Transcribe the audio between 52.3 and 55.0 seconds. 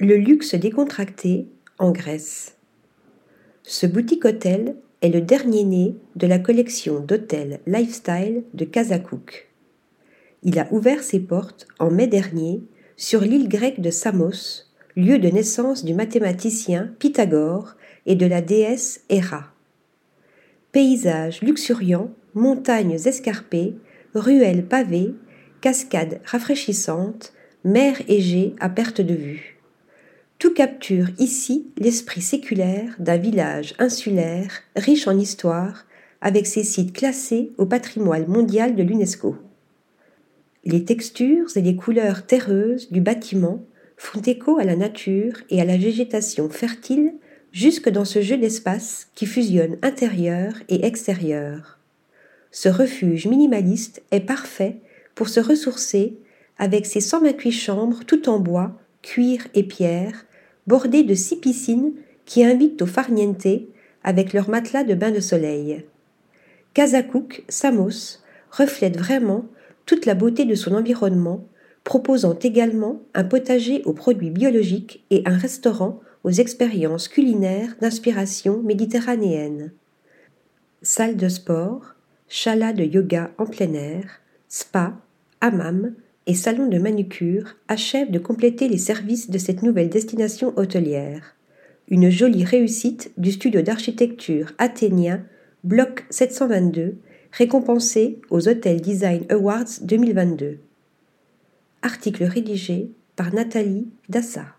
Ce refuge minimaliste est parfait